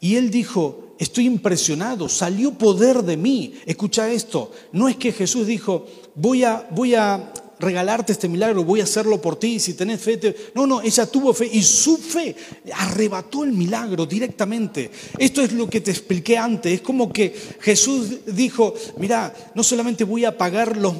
[0.00, 3.54] Y él dijo, estoy impresionado, salió poder de mí.
[3.64, 8.80] Escucha esto, no es que Jesús dijo, voy a, voy a regalarte este milagro, voy
[8.80, 10.18] a hacerlo por ti, si tenés fe.
[10.54, 12.34] No, no, ella tuvo fe y su fe
[12.72, 14.90] arrebató el milagro directamente.
[15.18, 20.04] Esto es lo que te expliqué antes, es como que Jesús dijo, mira, no solamente
[20.04, 20.94] voy a pagar los,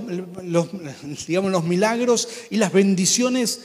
[1.26, 3.60] digamos, los milagros y las bendiciones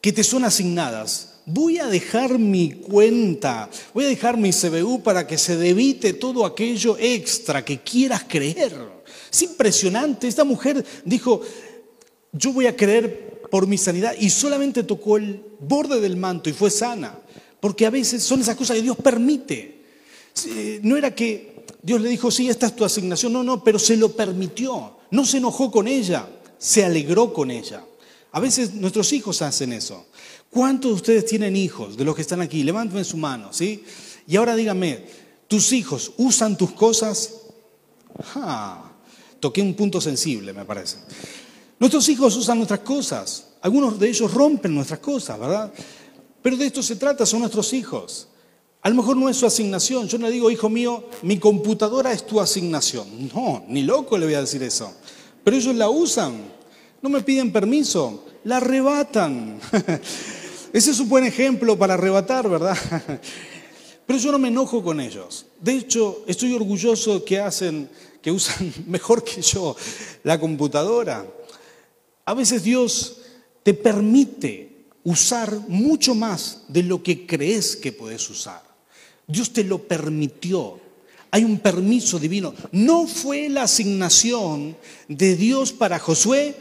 [0.00, 5.26] que te son asignadas, voy a dejar mi cuenta, voy a dejar mi CBU para
[5.26, 8.76] que se debite todo aquello extra que quieras creer.
[9.30, 11.40] Es impresionante, esta mujer dijo,
[12.32, 16.52] yo voy a creer por mi sanidad y solamente tocó el borde del manto y
[16.52, 17.18] fue sana.
[17.60, 19.82] Porque a veces son esas cosas que Dios permite.
[20.82, 23.96] No era que Dios le dijo, sí, esta es tu asignación, no, no, pero se
[23.96, 24.98] lo permitió.
[25.10, 27.84] No se enojó con ella, se alegró con ella.
[28.32, 30.06] A veces nuestros hijos hacen eso.
[30.50, 32.62] ¿Cuántos de ustedes tienen hijos de los que están aquí?
[32.62, 33.84] Levanten su mano, ¿sí?
[34.26, 35.06] Y ahora díganme,
[35.48, 37.34] ¿tus hijos usan tus cosas?
[38.34, 38.92] Ah,
[39.40, 40.98] toqué un punto sensible, me parece.
[41.78, 43.44] Nuestros hijos usan nuestras cosas.
[43.60, 45.72] Algunos de ellos rompen nuestras cosas, ¿verdad?
[46.42, 48.28] Pero de esto se trata, son nuestros hijos.
[48.82, 50.08] A lo mejor no es su asignación.
[50.08, 53.30] Yo no le digo, hijo mío, mi computadora es tu asignación.
[53.34, 54.92] No, ni loco le voy a decir eso.
[55.44, 56.40] Pero ellos la usan.
[57.02, 58.24] No me piden permiso.
[58.44, 59.60] La arrebatan.
[60.72, 62.76] Ese es un buen ejemplo para arrebatar, ¿verdad?
[64.06, 65.46] Pero yo no me enojo con ellos.
[65.60, 67.90] De hecho, estoy orgulloso que hacen,
[68.22, 69.76] que usan mejor que yo
[70.22, 71.26] la computadora.
[72.28, 73.20] A veces Dios
[73.62, 78.62] te permite usar mucho más de lo que crees que puedes usar.
[79.26, 80.78] Dios te lo permitió.
[81.30, 82.52] Hay un permiso divino.
[82.70, 84.76] No fue la asignación
[85.08, 86.54] de Dios para Josué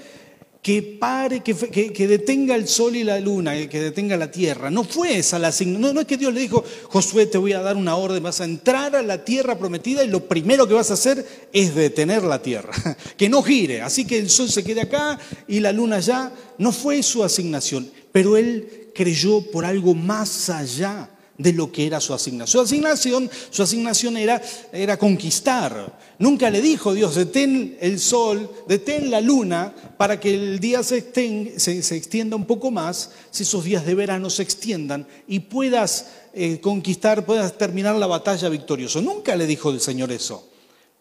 [0.67, 4.69] que pare, que, detenga el sol y la luna, que detenga la tierra.
[4.69, 5.95] No fue esa la asignación.
[5.95, 8.43] No, es que Dios le dijo, Josué, te voy a dar una orden, vas a
[8.43, 12.41] entrar a la tierra prometida y lo primero que vas a hacer es detener la
[12.41, 12.73] tierra,
[13.17, 13.81] que no gire.
[13.81, 16.33] Así que el sol se quede acá y la luna allá.
[16.57, 21.99] No fue su asignación, pero él creyó por algo más allá de lo que era
[21.99, 22.47] su asignación.
[22.47, 25.97] Su asignación, su asignación era, era conquistar.
[26.19, 31.11] Nunca le dijo Dios, detén el sol, detén la luna para que el día se,
[31.57, 36.59] se, extienda un poco más, si esos días de verano se extiendan y puedas eh,
[36.59, 39.01] conquistar, puedas terminar la batalla victorioso.
[39.01, 40.49] Nunca le dijo el Señor eso.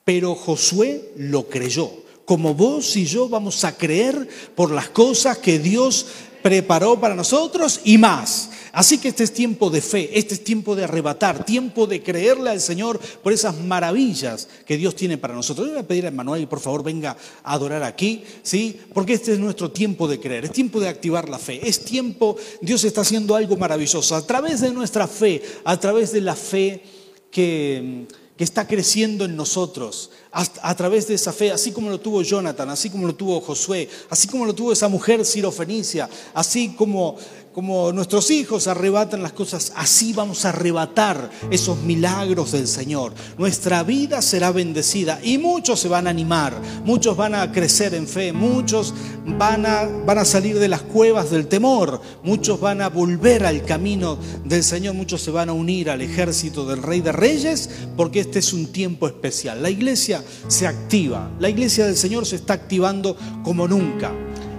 [0.04, 1.90] Pero Josué lo creyó.
[2.26, 6.06] como vos y yo vamos a creer por las cosas que Dios
[6.46, 8.50] preparó para nosotros y más.
[8.70, 12.50] Así que este es tiempo de fe, este es tiempo de arrebatar, tiempo de creerle
[12.50, 15.66] al Señor por esas maravillas que Dios tiene para nosotros.
[15.66, 18.78] Yo voy a pedir a Manuel por favor venga a adorar aquí, ¿sí?
[18.94, 22.36] Porque este es nuestro tiempo de creer, es tiempo de activar la fe, es tiempo,
[22.60, 26.80] Dios está haciendo algo maravilloso a través de nuestra fe, a través de la fe
[27.28, 28.06] que
[28.36, 32.68] que está creciendo en nosotros a, través de esa fe, así como lo tuvo Jonathan,
[32.68, 37.16] así como lo tuvo Josué, así como lo tuvo esa mujer sirofenicia, así como
[37.56, 43.14] como nuestros hijos arrebatan las cosas, así vamos a arrebatar esos milagros del Señor.
[43.38, 46.52] Nuestra vida será bendecida y muchos se van a animar,
[46.84, 48.92] muchos van a crecer en fe, muchos
[49.38, 53.64] van a, van a salir de las cuevas del temor, muchos van a volver al
[53.64, 58.20] camino del Señor, muchos se van a unir al ejército del Rey de Reyes, porque
[58.20, 59.62] este es un tiempo especial.
[59.62, 64.12] La iglesia se activa, la iglesia del Señor se está activando como nunca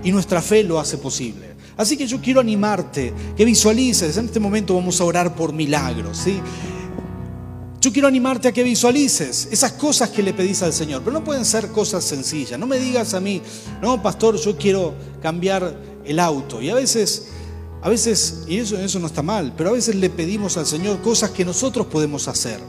[0.03, 1.55] y nuestra fe lo hace posible.
[1.77, 4.17] Así que yo quiero animarte, que visualices.
[4.17, 6.39] En este momento vamos a orar por milagros, ¿sí?
[7.79, 11.23] Yo quiero animarte a que visualices esas cosas que le pedís al Señor, pero no
[11.23, 12.59] pueden ser cosas sencillas.
[12.59, 13.41] No me digas a mí,
[13.81, 16.61] no, pastor, yo quiero cambiar el auto.
[16.61, 17.27] Y a veces,
[17.83, 21.01] a veces, y eso, eso no está mal, pero a veces le pedimos al Señor
[21.01, 22.59] cosas que nosotros podemos hacer.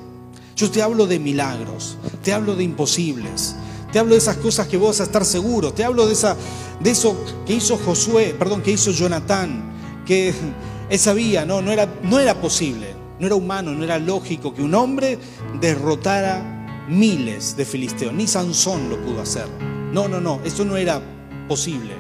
[0.59, 3.55] Yo te hablo de milagros, te hablo de imposibles,
[3.93, 6.37] te hablo de esas cosas que vos vas a estar seguro, te hablo de esa
[6.81, 7.17] de eso
[7.47, 10.35] que hizo Josué, perdón, que hizo Jonatán, que
[10.91, 14.61] él sabía, no, no era, no era posible, no era humano, no era lógico que
[14.61, 15.17] un hombre
[15.61, 19.47] derrotara miles de filisteos, ni Sansón lo pudo hacer.
[19.93, 21.01] No, no, no, eso no era
[21.47, 21.95] posible.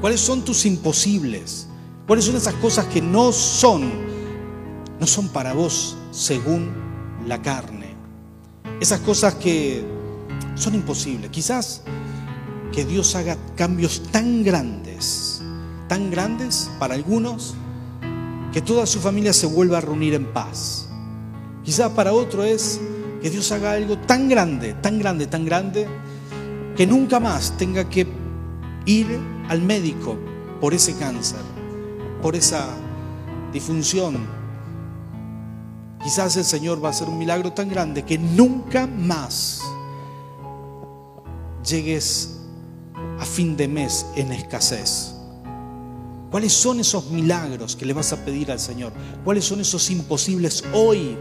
[0.00, 1.68] ¿Cuáles son tus imposibles?
[2.08, 3.92] ¿Cuáles son esas cosas que no son,
[4.98, 6.85] no son para vos según
[7.26, 7.94] la carne?
[8.80, 9.84] Esas cosas que
[10.54, 11.30] son imposibles.
[11.30, 11.82] Quizás
[12.72, 15.42] que Dios haga cambios tan grandes,
[15.88, 17.54] tan grandes para algunos,
[18.52, 20.88] que toda su familia se vuelva a reunir en paz.
[21.62, 22.80] Quizás para otro es
[23.20, 25.86] que Dios haga algo tan grande, tan grande, tan grande,
[26.76, 28.06] que nunca más tenga que
[28.84, 29.06] ir
[29.48, 30.16] al médico
[30.60, 31.40] por ese cáncer,
[32.22, 32.66] por esa
[33.52, 34.16] disfunción.
[36.06, 39.60] Quizás el Señor va a hacer un milagro tan grande que nunca más
[41.68, 42.42] llegues
[43.18, 45.16] a fin de mes en escasez?
[46.30, 48.92] ¿Cuáles son esos milagros que le vas a pedir al Señor?
[49.24, 51.16] ¿Cuáles son esos imposibles hoy?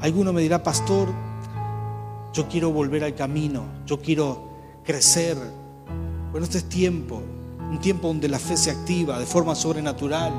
[0.00, 1.08] Alguno me dirá, pastor,
[2.32, 4.48] yo quiero volver al camino, yo quiero
[4.82, 5.36] crecer.
[6.30, 7.20] Bueno, este es tiempo,
[7.70, 10.32] un tiempo donde la fe se activa de forma sobrenatural,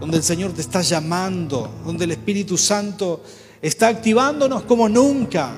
[0.00, 3.22] donde el Señor te está llamando, donde el Espíritu Santo
[3.60, 5.52] está activándonos como nunca.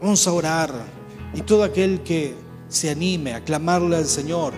[0.00, 0.72] Vamos a orar.
[1.34, 2.34] Y todo aquel que
[2.68, 4.54] se anime a clamarle al Señor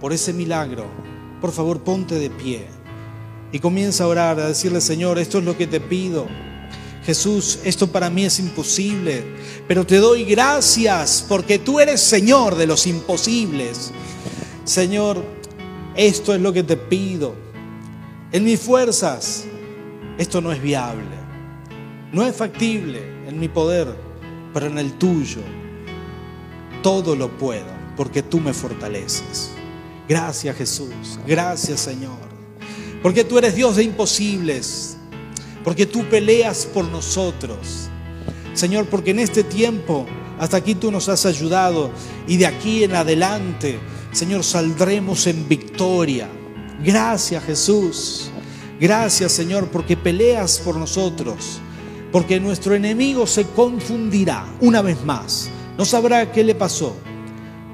[0.00, 0.86] por ese milagro,
[1.40, 2.66] por favor ponte de pie
[3.52, 6.26] y comienza a orar, a decirle, Señor, esto es lo que te pido.
[7.04, 9.24] Jesús, esto para mí es imposible,
[9.66, 13.90] pero te doy gracias porque tú eres Señor de los imposibles.
[14.64, 15.22] Señor,
[15.96, 17.49] esto es lo que te pido.
[18.32, 19.44] En mis fuerzas,
[20.16, 21.16] esto no es viable,
[22.12, 23.88] no es factible en mi poder,
[24.54, 25.40] pero en el tuyo
[26.80, 27.66] todo lo puedo
[27.96, 29.50] porque tú me fortaleces.
[30.08, 32.20] Gracias Jesús, gracias Señor,
[33.02, 34.96] porque tú eres Dios de imposibles,
[35.64, 37.88] porque tú peleas por nosotros.
[38.54, 40.06] Señor, porque en este tiempo,
[40.38, 41.90] hasta aquí tú nos has ayudado
[42.28, 43.80] y de aquí en adelante,
[44.12, 46.28] Señor, saldremos en victoria.
[46.84, 48.30] Gracias Jesús,
[48.80, 51.60] gracias Señor, porque peleas por nosotros,
[52.10, 56.94] porque nuestro enemigo se confundirá una vez más no sabrá qué le pasó.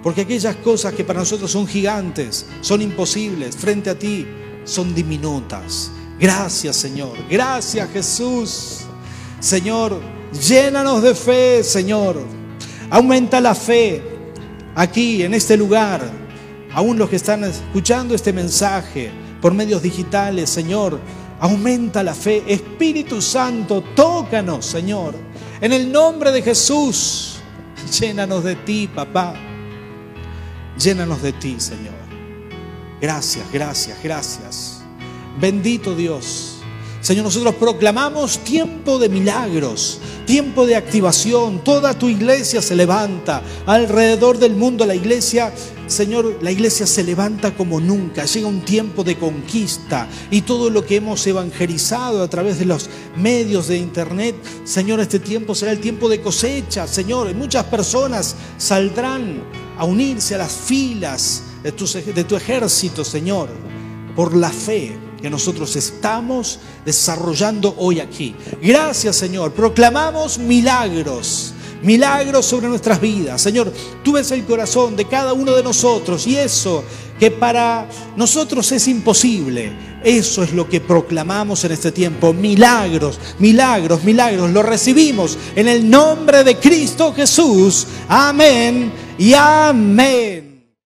[0.01, 4.25] Porque aquellas cosas que para nosotros son gigantes, son imposibles, frente a ti
[4.63, 5.91] son diminutas.
[6.17, 8.83] Gracias Señor, gracias Jesús.
[9.41, 10.01] Señor,
[10.41, 12.23] llénanos de fe, Señor.
[12.91, 14.01] Aumenta la fe
[14.77, 16.09] aquí, en este lugar.
[16.73, 19.11] Aún los que están escuchando este mensaje
[19.41, 21.01] por medios digitales, Señor,
[21.41, 22.43] aumenta la fe.
[22.47, 25.15] Espíritu Santo, tócanos, Señor.
[25.61, 27.39] En el nombre de Jesús.
[28.01, 29.35] Llénanos de ti, papá.
[30.79, 31.95] Llénanos de ti, Señor.
[33.01, 34.83] Gracias, gracias, gracias.
[35.41, 36.56] Bendito Dios.
[37.07, 41.63] Señor, nosotros proclamamos tiempo de milagros, tiempo de activación.
[41.63, 43.45] Toda tu iglesia se levanta.
[43.65, 45.55] Alrededor del mundo la iglesia,
[45.87, 48.25] Señor, la iglesia se levanta como nunca.
[48.25, 52.91] Llega un tiempo de conquista y todo lo que hemos evangelizado a través de los
[53.17, 54.35] medios de internet,
[54.65, 57.33] Señor, este tiempo será el tiempo de cosecha, Señor.
[57.37, 59.45] Muchas personas saldrán
[59.79, 63.49] a unirse a las filas de tu, de tu ejército, Señor,
[64.17, 68.35] por la fe que nosotros estamos desarrollando hoy aquí.
[68.63, 73.41] Gracias Señor, proclamamos milagros, milagros sobre nuestras vidas.
[73.41, 76.85] Señor, tú ves el corazón de cada uno de nosotros y eso
[77.19, 79.73] que para nosotros es imposible,
[80.05, 82.33] eso es lo que proclamamos en este tiempo.
[82.33, 84.51] Milagros, milagros, milagros.
[84.51, 87.87] Lo recibimos en el nombre de Cristo Jesús.
[88.09, 90.46] Amén y amén.